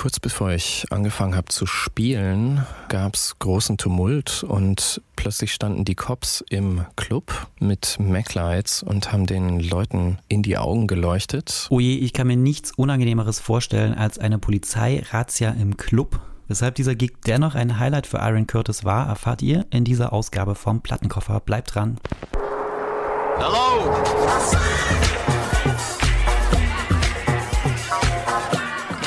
[0.00, 5.94] Kurz bevor ich angefangen habe zu spielen, gab es großen Tumult und plötzlich standen die
[5.94, 11.66] Cops im Club mit Maglights und haben den Leuten in die Augen geleuchtet.
[11.68, 16.18] Oh je, ich kann mir nichts Unangenehmeres vorstellen als eine Polizei-Razzia im Club.
[16.48, 20.54] Weshalb dieser Gig dennoch ein Highlight für Iron Curtis war, erfahrt ihr in dieser Ausgabe
[20.54, 21.40] vom Plattenkoffer.
[21.40, 21.98] Bleibt dran.
[23.36, 24.00] Hello!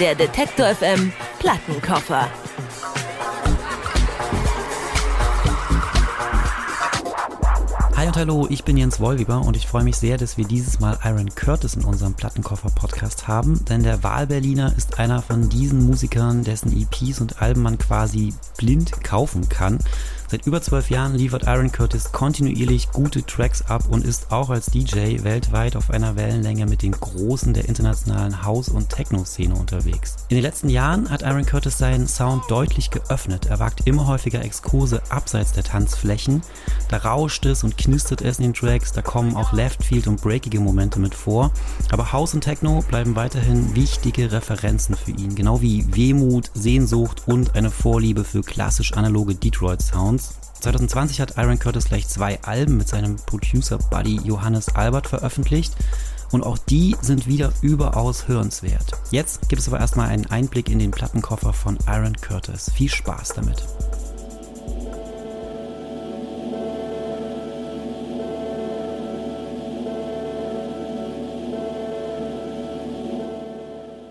[0.03, 2.29] Der Detektor FM Plattenkoffer.
[7.95, 10.81] Hi und hallo, ich bin Jens Wollweber und ich freue mich sehr, dass wir dieses
[10.81, 16.43] Mal Iron Curtis in unserem Plattenkoffer-Podcast haben, denn der Wahlberliner ist einer von diesen Musikern,
[16.43, 19.79] dessen EPs und Alben man quasi blind kaufen kann.
[20.33, 24.65] Seit über zwölf Jahren liefert Aaron Curtis kontinuierlich gute Tracks ab und ist auch als
[24.65, 30.15] DJ weltweit auf einer Wellenlänge mit den Großen der internationalen House- und Techno-Szene unterwegs.
[30.29, 33.45] In den letzten Jahren hat Aaron Curtis seinen Sound deutlich geöffnet.
[33.45, 36.41] Er wagt immer häufiger Exkurse abseits der Tanzflächen.
[36.89, 40.59] Da rauscht es und knistert es in den Tracks, da kommen auch Leftfield und breakige
[40.59, 41.51] Momente mit vor.
[41.91, 47.55] Aber House und Techno bleiben weiterhin wichtige Referenzen für ihn, genau wie Wehmut, Sehnsucht und
[47.55, 49.83] eine Vorliebe für klassisch analoge Detroit
[50.23, 50.43] Sounds.
[50.63, 55.73] 2020 hat Aaron Curtis gleich zwei Alben mit seinem Producer-Buddy Johannes Albert veröffentlicht
[56.31, 58.93] und auch die sind wieder überaus hörenswert.
[59.11, 62.71] Jetzt gibt es aber erstmal einen Einblick in den Plattenkoffer von Aaron Curtis.
[62.73, 63.65] Viel Spaß damit.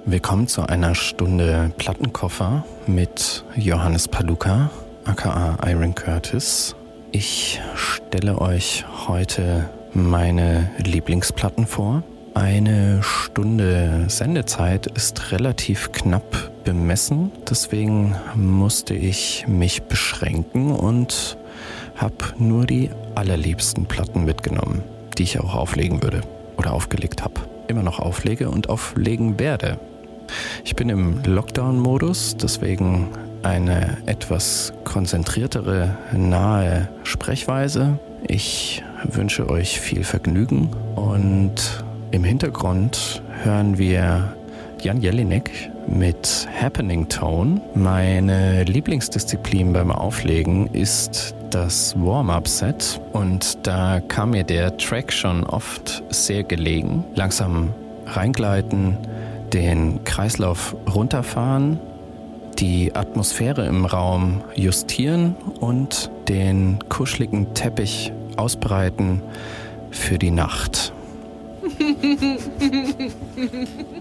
[0.05, 4.71] Willkommen zu einer Stunde Plattenkoffer mit Johannes Paluka
[5.05, 6.75] aka Iron Curtis.
[7.11, 12.03] Ich stelle euch heute meine Lieblingsplatten vor.
[12.35, 21.37] Eine Stunde Sendezeit ist relativ knapp bemessen, deswegen musste ich mich beschränken und
[21.97, 24.83] habe nur die allerliebsten Platten mitgenommen,
[25.19, 26.23] die ich auch auflegen würde
[26.57, 27.35] oder aufgelegt habe.
[27.69, 29.79] Immer noch auflege und auflegen werde.
[30.65, 33.09] Ich bin im Lockdown-Modus, deswegen
[33.43, 37.99] eine etwas konzentriertere, nahe Sprechweise.
[38.27, 44.35] Ich wünsche euch viel Vergnügen und im Hintergrund hören wir
[44.81, 47.61] Jan Jelinek mit Happening Tone.
[47.75, 56.03] Meine Lieblingsdisziplin beim Auflegen ist das Warm-up-Set und da kam mir der Track schon oft
[56.11, 57.05] sehr gelegen.
[57.15, 57.75] Langsam
[58.07, 58.97] reingleiten,
[59.53, 61.79] den Kreislauf runterfahren
[62.63, 69.21] die Atmosphäre im Raum justieren und den kuscheligen Teppich ausbreiten
[69.91, 70.93] für die Nacht.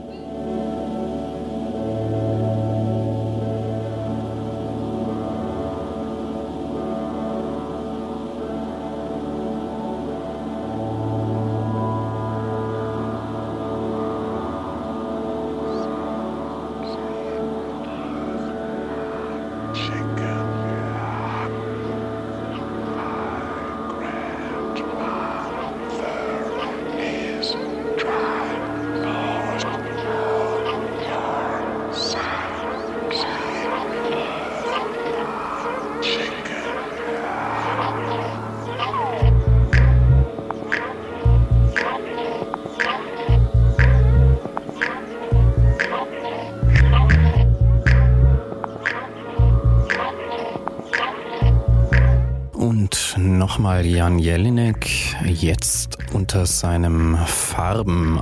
[54.12, 54.90] Jan Jelinek,
[55.26, 58.20] jetzt unter seinem Farben-Alias,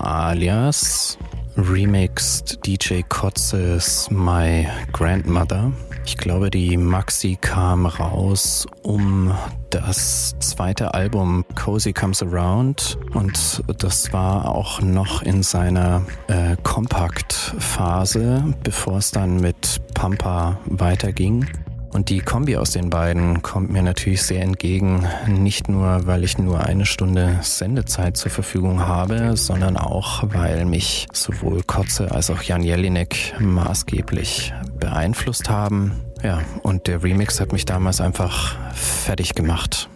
[1.58, 5.72] remixed DJ Kotzes My Grandmother.
[6.06, 9.34] Ich glaube, die Maxi kam raus um
[9.72, 18.44] das zweite Album Cozy Comes Around und das war auch noch in seiner äh, Kompakt-Phase,
[18.64, 21.48] bevor es dann mit Pampa weiterging.
[21.92, 26.38] Und die Kombi aus den beiden kommt mir natürlich sehr entgegen, nicht nur weil ich
[26.38, 32.42] nur eine Stunde Sendezeit zur Verfügung habe, sondern auch weil mich sowohl Kotze als auch
[32.42, 36.02] Jan Jelinek maßgeblich beeinflusst haben.
[36.24, 39.90] Ja, und der Remix hat mich damals einfach fertig gemacht.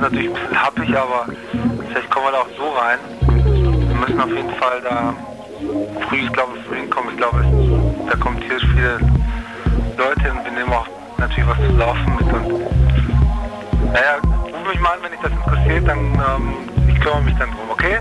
[0.00, 1.26] ist natürlich ein bisschen happig, aber
[1.88, 2.98] vielleicht kommen wir da auch so rein.
[3.86, 5.14] Wir müssen auf jeden Fall da
[6.08, 7.10] früh, ich glaube, früh hinkommen.
[7.10, 7.44] Ich glaube,
[8.08, 8.98] da kommen tierisch viele
[9.98, 10.40] Leute hin.
[10.44, 10.86] Wir nehmen auch
[11.18, 12.32] natürlich was zu laufen mit.
[12.32, 17.36] Und naja, ruf mich mal an, wenn dich das interessiert, dann ähm, ich kümmere mich
[17.36, 17.98] dann drum, okay?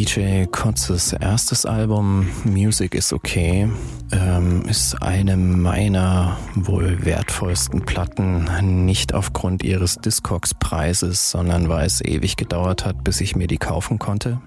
[0.00, 3.68] DJ Kotzes erstes Album Music is Okay
[4.12, 8.48] ähm, ist eine meiner wohl wertvollsten Platten,
[8.86, 13.98] nicht aufgrund ihres Discogs-Preises, sondern weil es ewig gedauert hat, bis ich mir die kaufen
[13.98, 14.40] konnte.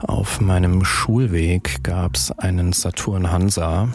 [0.00, 3.88] Auf meinem Schulweg gab es einen Saturn Hansa,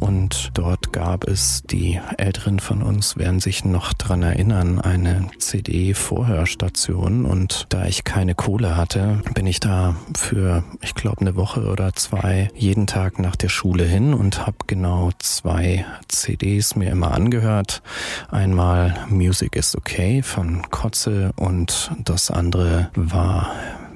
[0.00, 7.24] und dort gab es, die Älteren von uns werden sich noch dran erinnern, eine CD-Vorhörstation.
[7.24, 11.92] Und da ich keine Kohle hatte, bin ich da für, ich glaube, eine Woche oder
[11.94, 17.82] zwei jeden Tag nach der Schule hin und habe genau zwei CDs mir immer angehört.
[18.30, 23.50] Einmal Music is Okay von Kotze und das andere war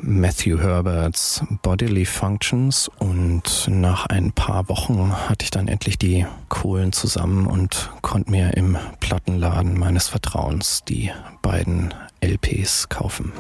[0.05, 6.93] Matthew Herberts Bodily Functions und nach ein paar Wochen hatte ich dann endlich die Kohlen
[6.93, 13.33] zusammen und konnte mir im Plattenladen meines Vertrauens die beiden LPs kaufen.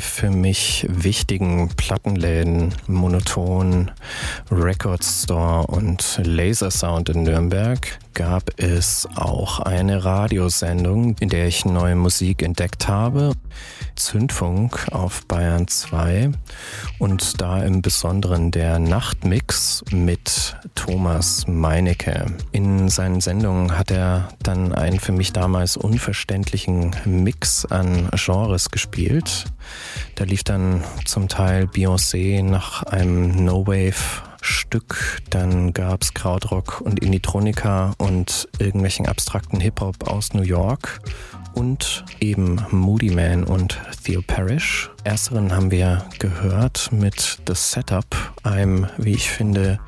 [0.00, 3.90] Für mich wichtigen Plattenläden Monoton,
[4.50, 11.64] Record Store und Laser Sound in Nürnberg gab es auch eine Radiosendung, in der ich
[11.64, 13.32] neue Musik entdeckt habe.
[14.00, 16.32] Zündfunk auf Bayern 2
[16.98, 22.26] und da im Besonderen der Nachtmix mit Thomas Meinecke.
[22.52, 29.44] In seinen Sendungen hat er dann einen für mich damals unverständlichen Mix an Genres gespielt.
[30.14, 37.92] Da lief dann zum Teil Beyoncé nach einem No-Wave Stück, dann gab's Krautrock und Inditronika
[37.98, 41.00] und irgendwelchen abstrakten Hip-Hop aus New York
[41.54, 44.90] und eben Moody Man und Theo Parrish.
[45.04, 48.06] Ersteren haben wir gehört mit The Setup,
[48.42, 49.78] einem, wie ich finde,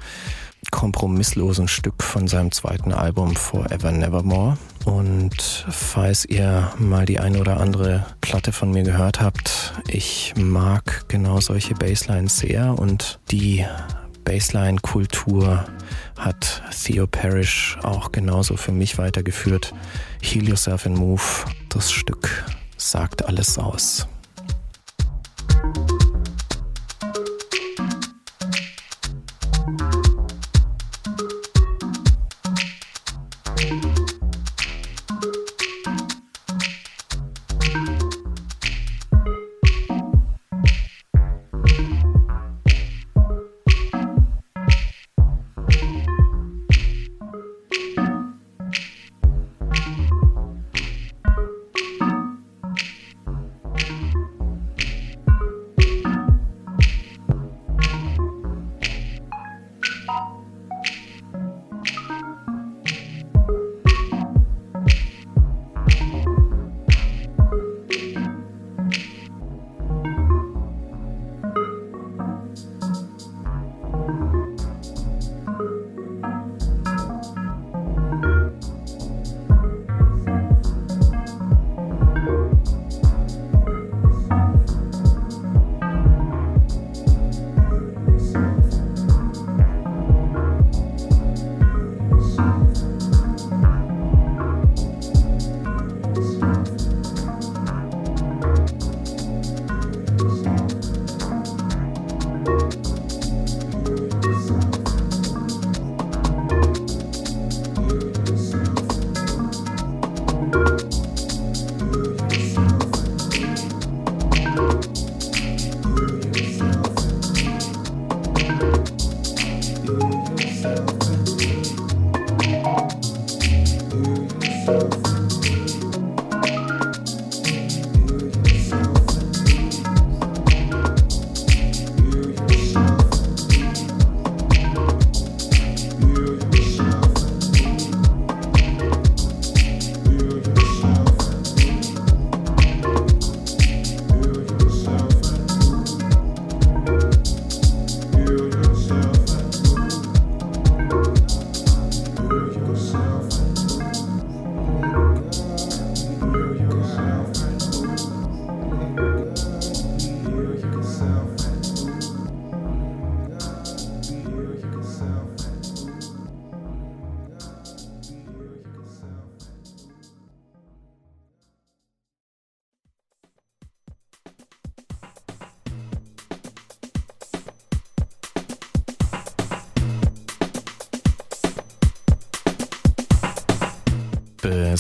[0.71, 4.57] kompromisslosen Stück von seinem zweiten Album Forever Nevermore.
[4.85, 11.05] Und falls ihr mal die eine oder andere Platte von mir gehört habt, ich mag
[11.09, 13.65] genau solche Basslines sehr und die
[14.25, 15.65] Bassline-Kultur
[16.19, 19.75] hat Theo Parrish auch genauso für mich weitergeführt.
[20.21, 21.23] Heal Yourself and Move,
[21.69, 22.45] das Stück
[22.77, 24.07] sagt alles aus.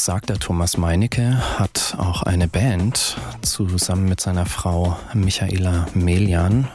[0.02, 6.66] Besagter Thomas Meinecke hat auch eine Band zusammen mit seiner Frau Michaela Melian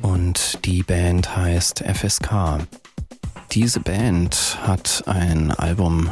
[0.00, 2.60] und die Band heißt FSK.
[3.52, 6.08] Diese Band hat ein Album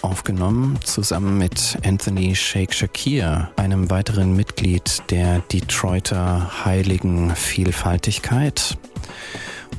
[0.00, 8.78] aufgenommen, zusammen mit Anthony Shake Shakir, einem weiteren Mitglied der Detroiter Heiligen Vielfaltigkeit.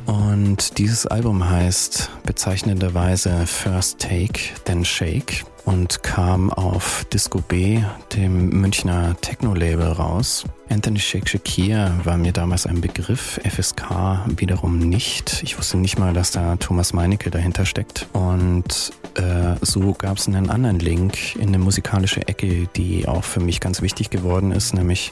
[0.05, 7.81] Und dieses Album heißt bezeichnenderweise First Take, Then Shake und kam auf Disco B,
[8.15, 10.45] dem Münchner Techno-Label, raus.
[10.69, 15.43] Anthony Shake Shakir war mir damals ein Begriff, FSK wiederum nicht.
[15.43, 18.07] Ich wusste nicht mal, dass da Thomas Meinecke dahinter steckt.
[18.13, 23.41] Und äh, so gab es einen anderen Link in eine musikalische Ecke, die auch für
[23.41, 25.11] mich ganz wichtig geworden ist, nämlich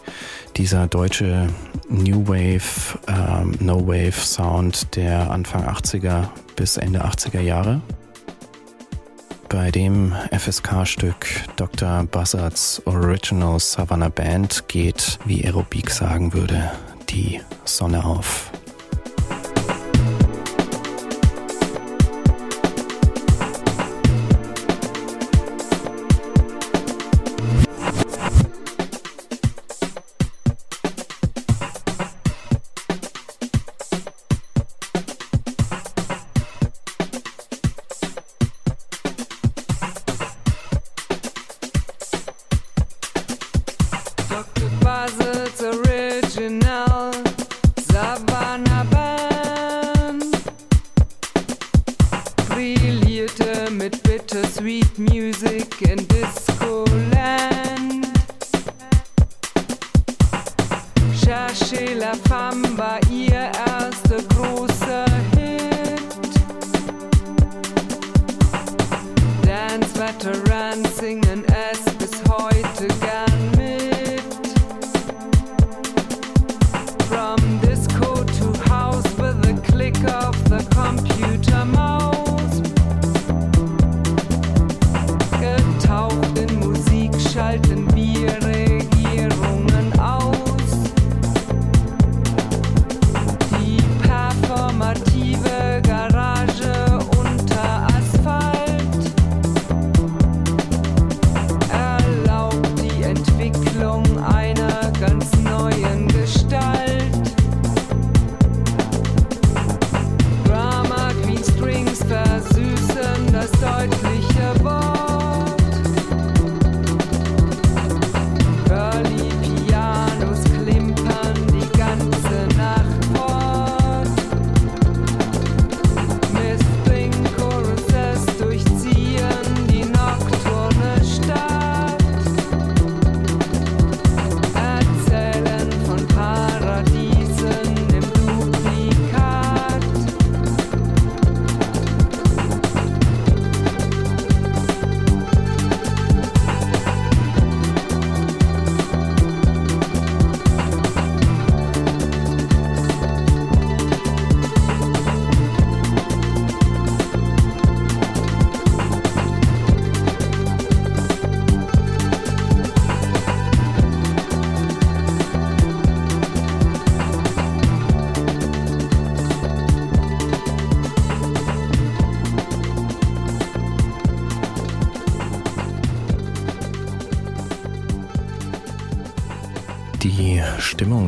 [0.56, 1.50] dieser deutsche
[1.90, 7.82] New Wave, ähm, No Wave Sound der Anfang 80er bis Ende 80er Jahre.
[9.50, 12.04] Bei dem FSK-Stück Dr.
[12.06, 16.72] Buzzards Original Savannah Band geht, wie Aerobik sagen würde,
[17.10, 18.52] die Sonne auf.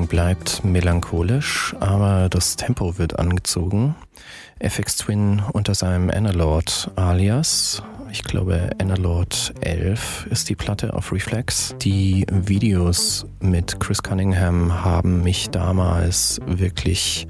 [0.08, 3.96] Bleibt melancholisch, aber das Tempo wird angezogen.
[4.60, 7.84] FX Twin unter seinem Analord alias.
[8.12, 11.76] Ich glaube, Analord 11 ist die Platte auf Reflex.
[11.82, 17.28] Die Videos mit Chris Cunningham haben mich damals wirklich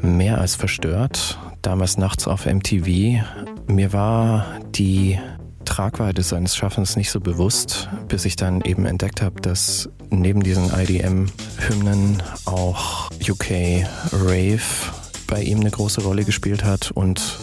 [0.00, 1.38] mehr als verstört.
[1.62, 3.22] Damals nachts auf MTV.
[3.66, 5.18] Mir war die
[5.78, 10.72] Tragweite seines Schaffens nicht so bewusst, bis ich dann eben entdeckt habe, dass neben diesen
[10.76, 14.58] IDM-Hymnen auch UK Rave
[15.28, 17.38] bei ihm eine große Rolle gespielt hat und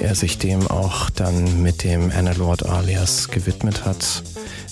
[0.00, 4.22] er sich dem auch dann mit dem Analord alias gewidmet hat.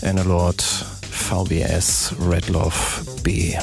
[0.03, 0.63] Analord
[1.11, 2.77] VBS Red Love
[3.25, 3.57] B.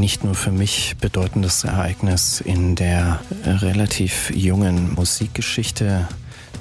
[0.00, 6.08] nicht nur für mich bedeutendes Ereignis in der relativ jungen Musikgeschichte.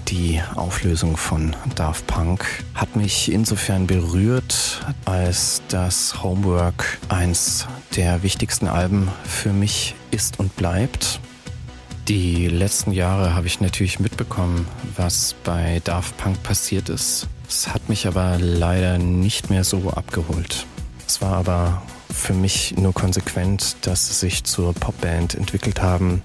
[0.10, 8.68] Die Auflösung von Daft Punk hat mich insofern berührt, als das Homework eins der wichtigsten
[8.68, 11.22] Alben für mich ist und bleibt.
[12.08, 17.28] Die letzten Jahre habe ich natürlich mitbekommen, was bei Daft Punk passiert ist.
[17.48, 20.66] Es hat mich aber leider nicht mehr so abgeholt.
[21.08, 26.22] Es war aber für mich nur konsequent, dass sie sich zur Popband entwickelt haben,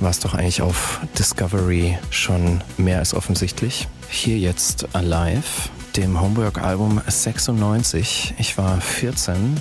[0.00, 3.88] war es doch eigentlich auf Discovery schon mehr als offensichtlich.
[4.08, 8.34] Hier jetzt Alive, dem Homework-Album 96.
[8.38, 9.60] Ich war 14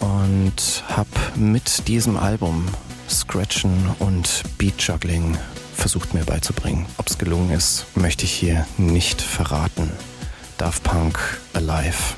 [0.00, 2.66] und habe mit diesem Album
[3.08, 5.36] Scratchen und Beat-Juggling
[5.74, 6.86] versucht mir beizubringen.
[6.96, 9.90] Ob es gelungen ist, möchte ich hier nicht verraten.
[10.58, 11.18] Daft Punk
[11.54, 12.14] Alive.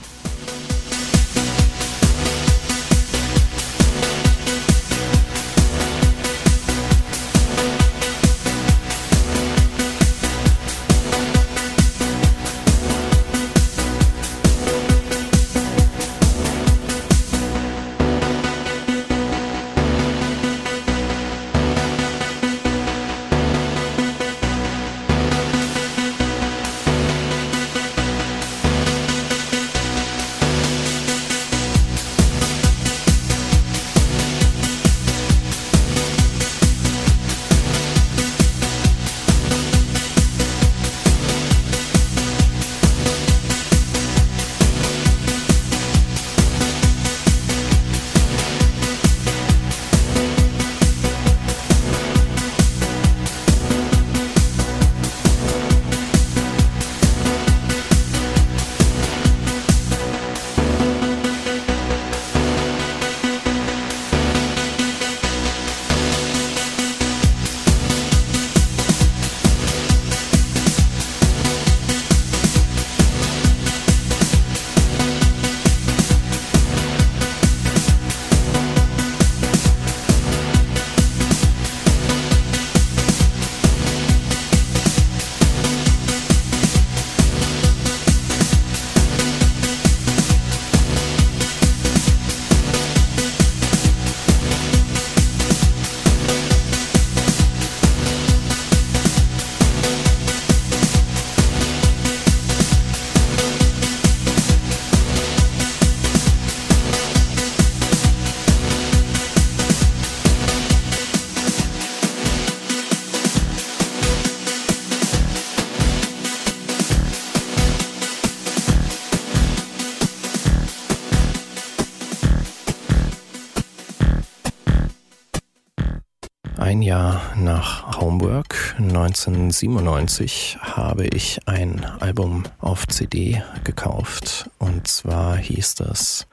[126.95, 136.29] Jahr nach Homework 1997 habe ich ein Album auf CD gekauft und zwar hieß das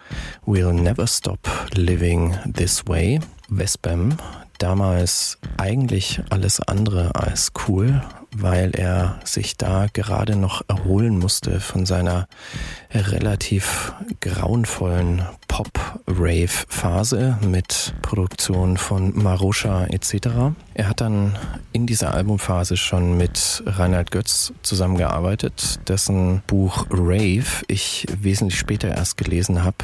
[0.45, 1.39] We'll Never Stop
[1.73, 3.21] Living This Way.
[3.49, 4.13] Vespem,
[4.61, 8.01] damals eigentlich alles andere als cool,
[8.35, 12.27] weil er sich da gerade noch erholen musste von seiner
[12.93, 20.27] relativ grauenvollen Pop-Rave-Phase mit Produktion von Marusha etc.
[20.73, 21.37] Er hat dann
[21.73, 29.17] in dieser Albumphase schon mit Reinhard Götz zusammengearbeitet, dessen Buch Rave ich wesentlich später erst
[29.17, 29.77] gelesen habe.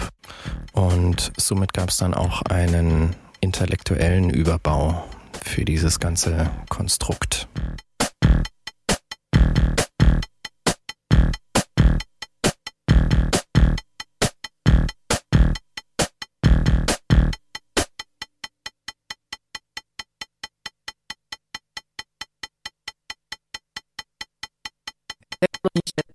[0.71, 5.03] Und somit gab es dann auch einen intellektuellen Überbau
[5.43, 7.47] für dieses ganze Konstrukt.
[25.73, 26.06] nicht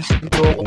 [0.00, 0.64] Düsseldorf.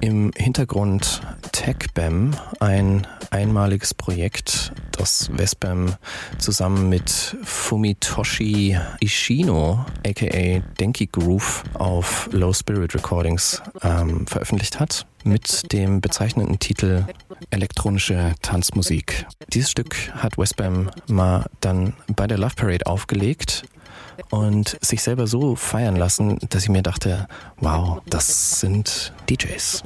[0.00, 1.20] Im Hintergrund
[1.52, 5.96] TechBam, ein einmaliges Projekt, das Vespam
[6.38, 15.72] zusammen mit Fumitoshi Ishino, aka Denki Groove, auf Low Spirit Recordings ähm, veröffentlicht hat, mit
[15.72, 17.06] dem bezeichnenden Titel
[17.50, 19.26] Elektronische Tanzmusik.
[19.52, 23.64] Dieses Stück hat Westbam mal dann bei der Love Parade aufgelegt
[24.30, 27.28] und sich selber so feiern lassen, dass ich mir dachte,
[27.60, 29.82] wow, das sind DJs.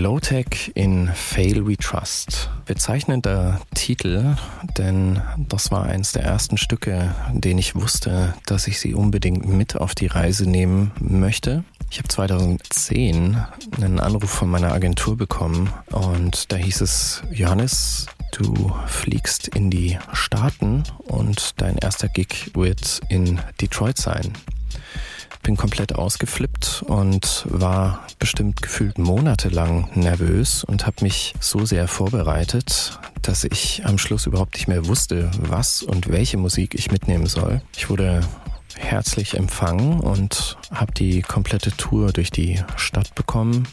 [0.00, 2.48] Low-Tech in Fail We Trust.
[2.64, 4.34] Bezeichnender Titel,
[4.78, 9.76] denn das war eines der ersten Stücke, den ich wusste, dass ich sie unbedingt mit
[9.76, 11.64] auf die Reise nehmen möchte.
[11.90, 13.44] Ich habe 2010
[13.76, 19.98] einen Anruf von meiner Agentur bekommen und da hieß es, Johannes, du fliegst in die
[20.14, 24.32] Staaten und dein erster Gig wird in Detroit sein
[25.42, 32.98] bin komplett ausgeflippt und war bestimmt gefühlt monatelang nervös und habe mich so sehr vorbereitet,
[33.22, 37.62] dass ich am Schluss überhaupt nicht mehr wusste, was und welche Musik ich mitnehmen soll.
[37.76, 38.20] Ich wurde
[38.76, 43.66] herzlich empfangen und habe die komplette Tour durch die Stadt bekommen,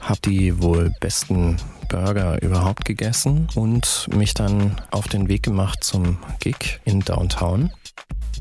[0.00, 1.56] habe die wohl besten
[1.88, 7.70] Burger überhaupt gegessen und mich dann auf den Weg gemacht zum Gig in Downtown.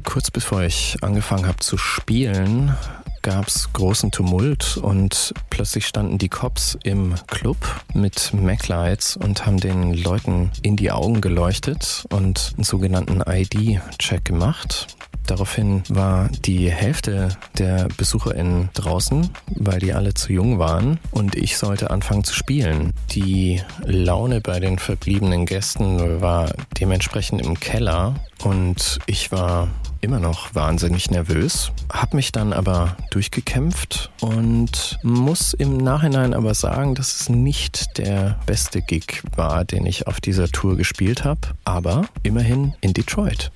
[0.04, 2.76] Kurz bevor ich angefangen habe zu spielen,
[3.24, 7.58] gab es großen Tumult und plötzlich standen die Cops im Club
[7.94, 14.98] mit Mac-Lights und haben den Leuten in die Augen geleuchtet und einen sogenannten ID-Check gemacht.
[15.28, 21.58] Daraufhin war die Hälfte der BesucherInnen draußen, weil die alle zu jung waren und ich
[21.58, 22.94] sollte anfangen zu spielen.
[23.12, 29.70] Die Laune bei den verbliebenen Gästen war dementsprechend im Keller und ich war
[30.04, 36.94] immer noch wahnsinnig nervös, habe mich dann aber durchgekämpft und muss im Nachhinein aber sagen,
[36.94, 42.06] dass es nicht der beste Gig war, den ich auf dieser Tour gespielt habe, aber
[42.22, 43.52] immerhin in Detroit.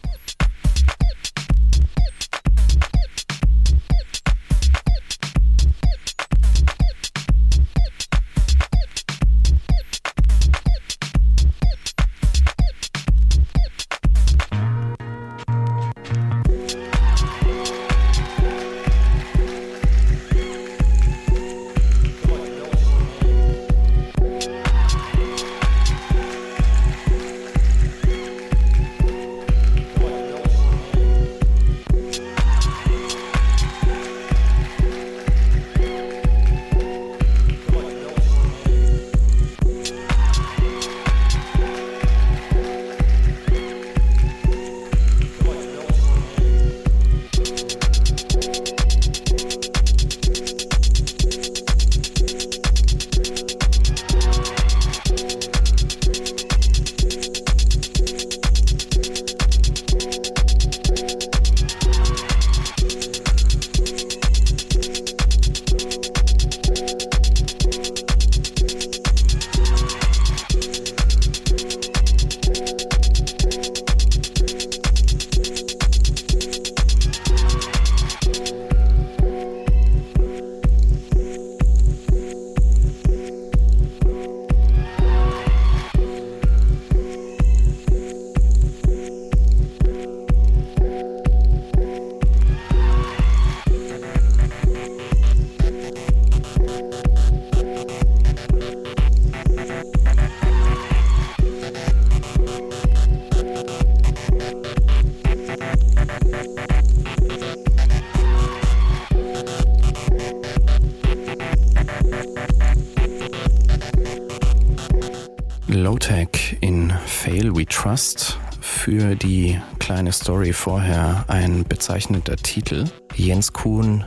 [119.88, 122.90] Kleine Story vorher ein bezeichnender Titel.
[123.16, 124.04] Jens Kuhn,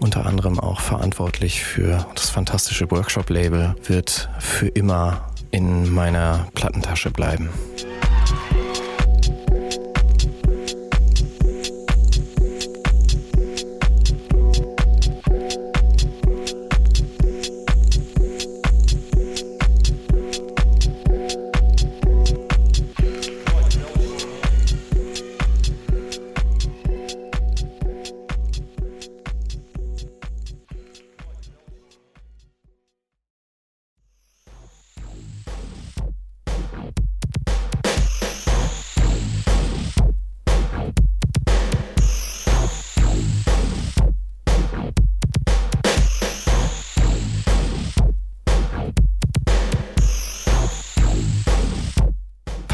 [0.00, 7.48] unter anderem auch verantwortlich für das fantastische Workshop-Label, wird für immer in meiner Plattentasche bleiben.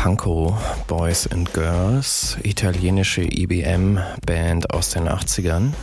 [0.01, 5.75] Panko Boys and Girls, italienische EBM-Band aus den 80ern.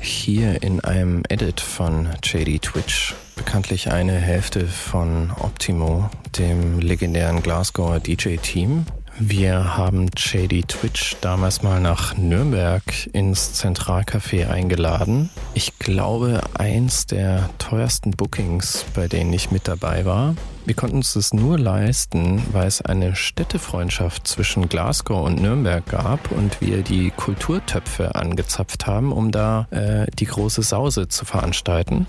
[0.00, 8.00] Hier in einem Edit von JD Twitch, bekanntlich eine Hälfte von Optimo, dem legendären Glasgower
[8.00, 8.84] DJ-Team.
[9.18, 15.30] Wir haben JD Twitch damals mal nach Nürnberg ins Zentralcafé eingeladen.
[15.54, 20.34] Ich glaube, eins der teuersten Bookings, bei denen ich mit dabei war.
[20.66, 26.32] Wir konnten uns das nur leisten, weil es eine Städtefreundschaft zwischen Glasgow und Nürnberg gab
[26.32, 32.08] und wir die Kulturtöpfe angezapft haben, um da äh, die große Sause zu veranstalten.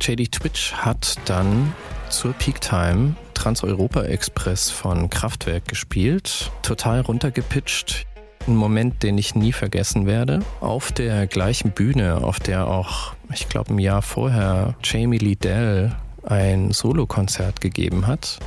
[0.00, 1.72] JD Twitch hat dann
[2.10, 8.06] zur Peak Time Trans-Europa Express von Kraftwerk gespielt, total runtergepitcht.
[8.46, 10.40] Ein Moment, den ich nie vergessen werde.
[10.60, 15.94] Auf der gleichen Bühne, auf der auch, ich glaube, ein Jahr vorher Jamie Liddell
[16.24, 18.38] ein Solokonzert gegeben hat.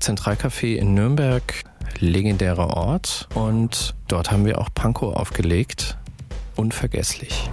[0.00, 1.42] Zentralcafé in Nürnberg,
[2.00, 3.28] legendärer Ort.
[3.34, 5.96] Und dort haben wir auch Panko aufgelegt.
[6.56, 7.48] Unvergesslich.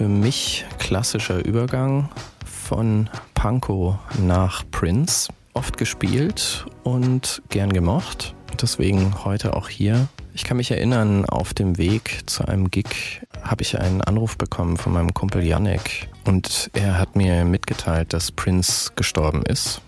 [0.00, 2.08] Für mich klassischer Übergang
[2.46, 5.30] von Panko nach Prince.
[5.52, 8.34] Oft gespielt und gern gemocht.
[8.62, 10.08] Deswegen heute auch hier.
[10.32, 14.78] Ich kann mich erinnern, auf dem Weg zu einem Gig habe ich einen Anruf bekommen
[14.78, 19.82] von meinem Kumpel Yannick und er hat mir mitgeteilt, dass Prince gestorben ist.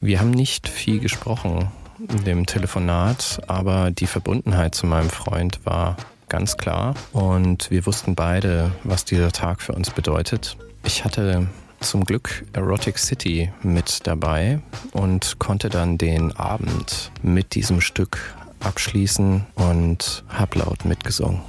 [0.00, 5.98] Wir haben nicht viel gesprochen in dem Telefonat, aber die Verbundenheit zu meinem Freund war
[6.32, 10.56] ganz klar und wir wussten beide, was dieser Tag für uns bedeutet.
[10.82, 11.46] Ich hatte
[11.80, 14.60] zum Glück Erotic City mit dabei
[14.92, 21.42] und konnte dann den Abend mit diesem Stück abschließen und hab laut mitgesungen.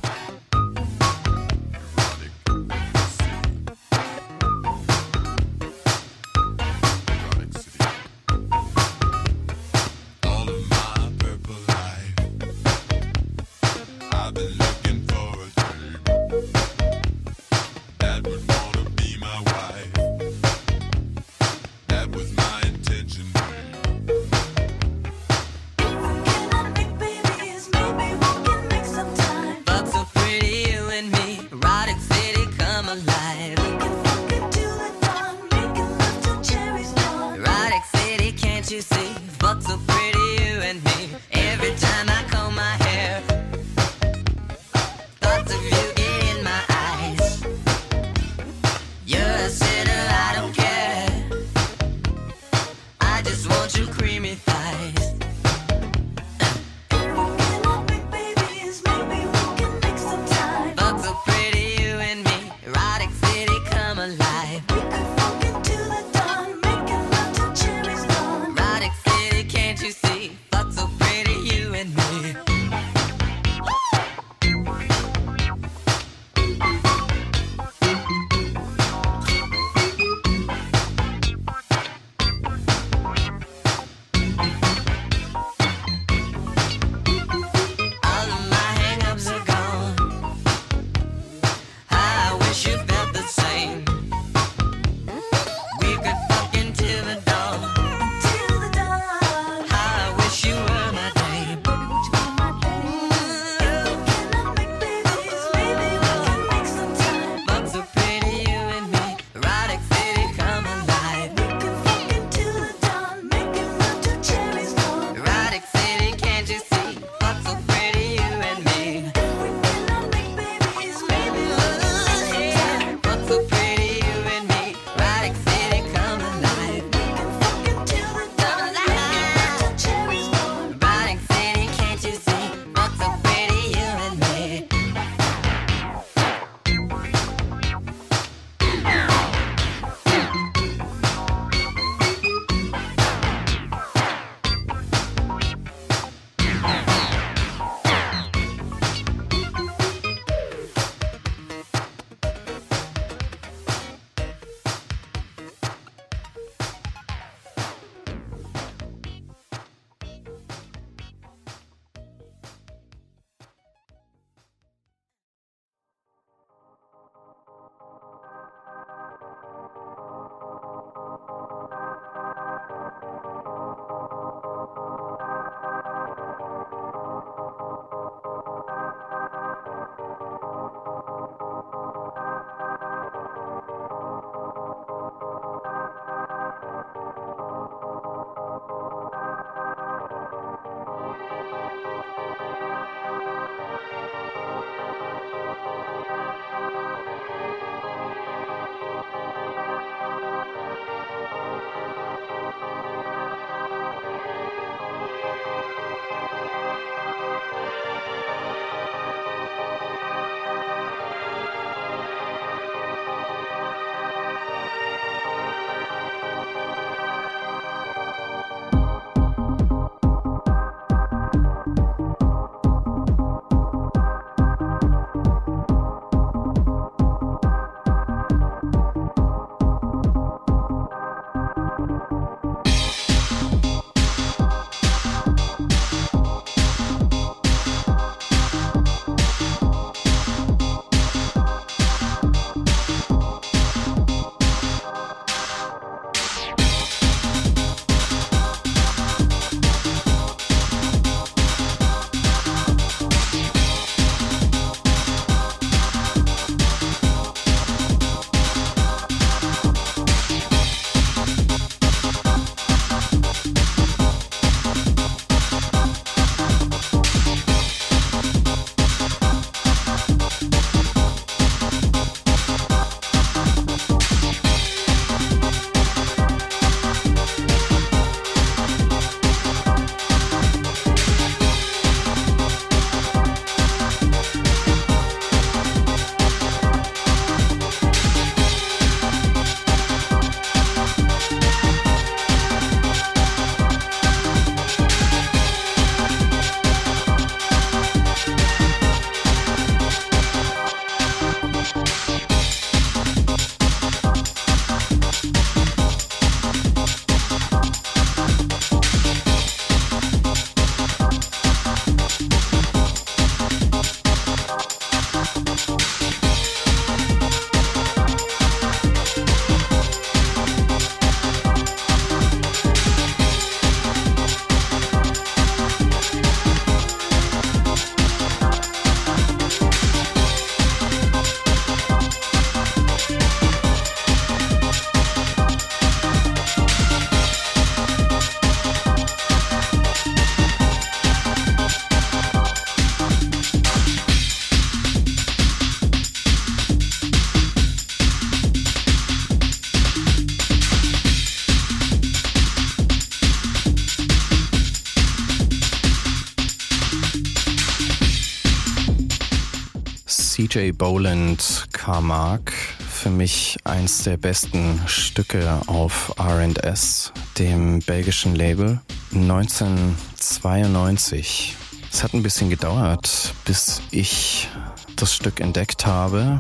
[360.54, 362.54] DJ Boland Carmack.
[362.88, 368.80] Für mich eins der besten Stücke auf RS, dem belgischen Label.
[369.14, 371.56] 1992.
[371.92, 374.48] Es hat ein bisschen gedauert, bis ich
[374.96, 376.40] das Stück entdeckt habe.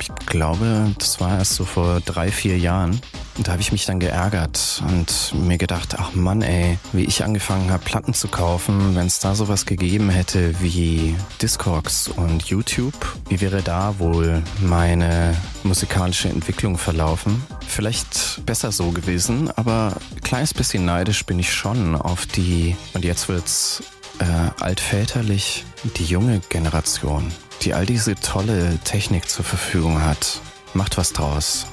[0.00, 3.00] Ich glaube, das war erst so vor drei, vier Jahren.
[3.36, 7.24] Und da habe ich mich dann geärgert und mir gedacht, ach Mann ey, wie ich
[7.24, 12.94] angefangen habe, Platten zu kaufen, wenn es da sowas gegeben hätte wie Discogs und YouTube,
[13.28, 17.42] wie wäre da wohl meine musikalische Entwicklung verlaufen?
[17.66, 23.04] Vielleicht besser so gewesen, aber ein kleines bisschen neidisch bin ich schon auf die, und
[23.04, 23.82] jetzt wird's
[24.18, 24.24] äh,
[24.60, 25.64] altväterlich,
[25.96, 27.32] die junge Generation,
[27.62, 30.40] die all diese tolle Technik zur Verfügung hat.
[30.74, 31.66] Macht was draus.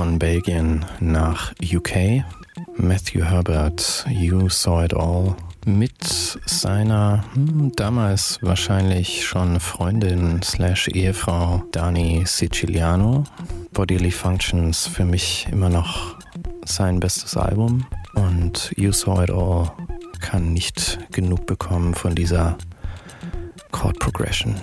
[0.00, 2.24] Belgien nach UK.
[2.76, 5.36] Matthew Herbert, You Saw It All,
[5.66, 5.92] mit
[6.46, 13.24] seiner hm, damals wahrscheinlich schon Freundin slash Ehefrau Dani Siciliano.
[13.72, 16.16] Bodily Functions für mich immer noch
[16.64, 17.84] sein bestes Album
[18.14, 19.70] und You Saw It All
[20.20, 22.56] kann nicht genug bekommen von dieser
[23.70, 24.54] Chord Progression.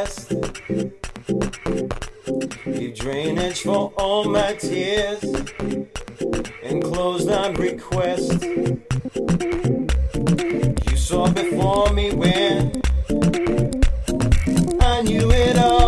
[0.00, 0.32] past.
[2.66, 5.22] Leave drainage for all my tears.
[6.62, 8.42] and close on request.
[10.90, 12.82] You saw before me when
[14.80, 15.79] I knew it all.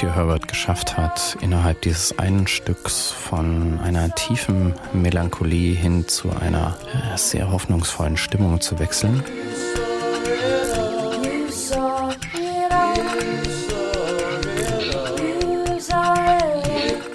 [0.00, 6.78] Matthew Herbert geschafft hat, innerhalb dieses einen Stücks von einer tiefen Melancholie hin zu einer
[6.94, 9.24] äh, sehr hoffnungsvollen Stimmung zu wechseln.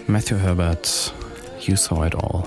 [0.08, 1.14] Matthew Herbert,
[1.62, 2.44] You Saw It All.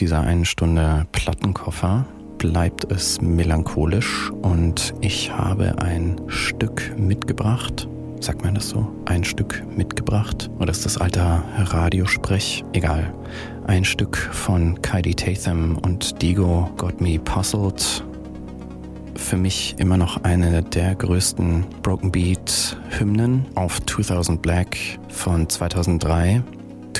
[0.00, 2.06] Dieser einen Stunde Plattenkoffer
[2.38, 7.86] bleibt es melancholisch und ich habe ein Stück mitgebracht.
[8.20, 8.88] Sagt man das so?
[9.04, 10.50] Ein Stück mitgebracht?
[10.58, 12.64] Oder ist das alter Radiosprech?
[12.72, 13.12] Egal.
[13.66, 18.02] Ein Stück von Kylie Tatham und Digo Got Me Puzzled.
[19.16, 24.78] Für mich immer noch eine der größten Broken Beat Hymnen auf 2000 Black
[25.08, 26.42] von 2003.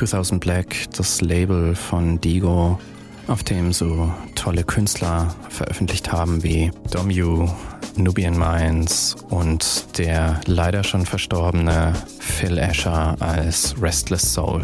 [0.01, 2.81] 2000 Black, das Label von Digo,
[3.27, 7.51] auf dem so tolle Künstler veröffentlicht haben wie Domu,
[7.97, 14.63] Nubian Minds und der leider schon verstorbene Phil Asher als Restless Soul.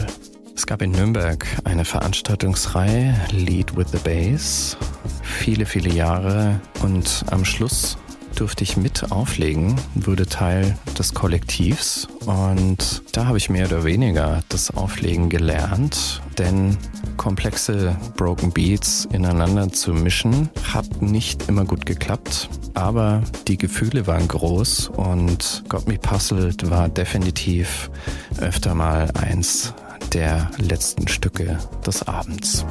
[0.54, 4.78] Es gab in Nürnberg eine Veranstaltungsreihe Lead with the Bass,
[5.22, 7.98] viele, viele Jahre und am Schluss
[8.36, 14.42] durfte ich mit auflegen, wurde Teil des Kollektivs und da habe ich mehr oder weniger
[14.48, 16.76] das Auflegen gelernt, denn
[17.16, 24.28] komplexe Broken Beats ineinander zu mischen hat nicht immer gut geklappt, aber die Gefühle waren
[24.28, 27.90] groß und Got Me Puzzled war definitiv
[28.38, 29.74] öfter mal eins
[30.12, 32.64] der letzten Stücke des Abends.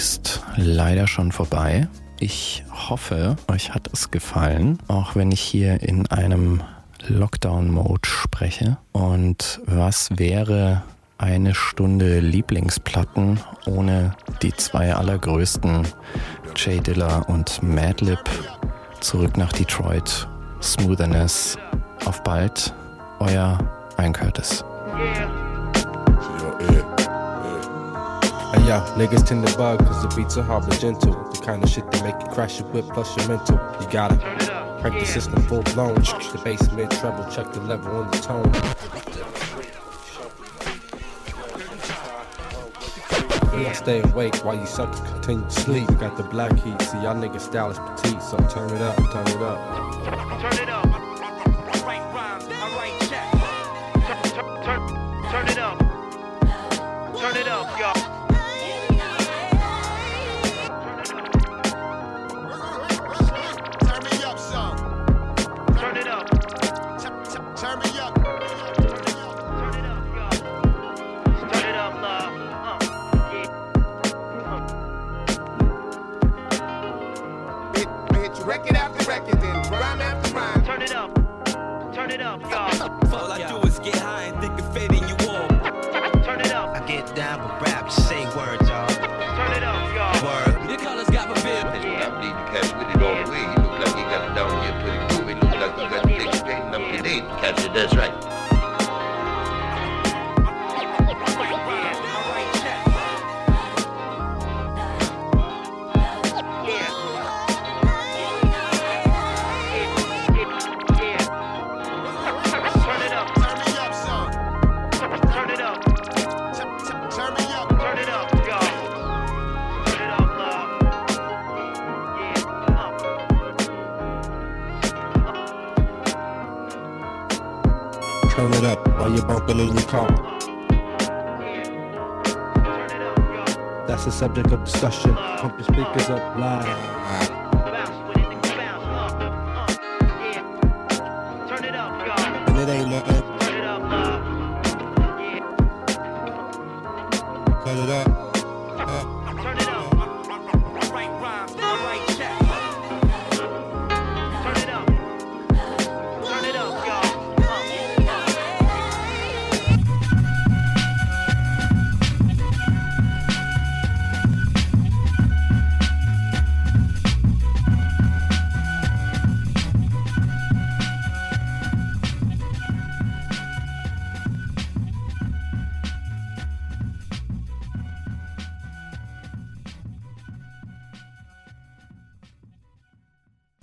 [0.00, 1.86] Ist leider schon vorbei.
[2.20, 6.62] Ich hoffe, euch hat es gefallen, auch wenn ich hier in einem
[7.06, 8.78] Lockdown-Mode spreche.
[8.92, 10.82] Und was wäre
[11.18, 15.86] eine Stunde Lieblingsplatten ohne die zwei allergrößten
[16.56, 18.24] Jay Dilla und Madlib?
[19.00, 20.26] Zurück nach Detroit.
[20.62, 21.58] Smootherness.
[22.06, 22.72] Auf bald.
[23.18, 23.58] Euer
[23.98, 24.64] Ian Curtis.
[24.96, 25.39] Hey
[28.66, 31.12] yo, niggas tend to bug cause the beats are hard but gentle.
[31.30, 33.56] The kind of shit that make you crash your whip plus your mental.
[33.80, 34.16] You gotta
[34.80, 35.94] crank the system full blown.
[35.94, 38.50] The bass mid treble, check the level on the tone.
[43.52, 45.86] I stay awake while you suckers continue to sleep.
[45.98, 49.28] Got the black heat, see y'all niggas style is petite, so turn it up, turn
[49.28, 50.40] it up.
[50.40, 50.99] Turn it up.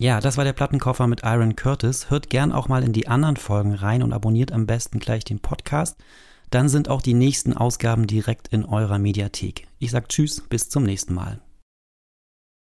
[0.08, 2.10] Ja, das war der Plattenkoffer mit Iron Curtis.
[2.10, 5.42] Hört gern auch mal in die anderen Folgen rein und abonniert am besten gleich den
[5.42, 5.98] Podcast.
[6.50, 9.68] Dann sind auch die nächsten Ausgaben direkt in eurer Mediathek.
[9.80, 11.42] Ich sag Tschüss, bis zum nächsten Mal.